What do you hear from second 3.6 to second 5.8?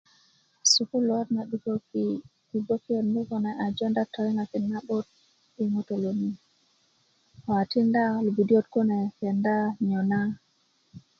a jounda toyiŋakin na'but i